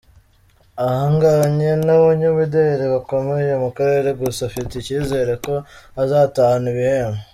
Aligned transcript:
Ahanganye 0.85 1.69
n’abanyamideli 1.85 2.85
bakomeye 2.93 3.51
mu 3.63 3.69
karere 3.77 4.09
gusa 4.21 4.41
afite 4.49 4.71
icyizere 4.77 5.33
ko 5.45 5.53
azatahana 6.03 6.67
ibihembo. 6.73 7.21